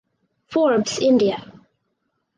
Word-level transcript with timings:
Forbes 0.47 0.97
India. 0.97 1.37